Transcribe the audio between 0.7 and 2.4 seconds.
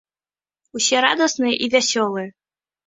Усе радасныя і вясёлыя.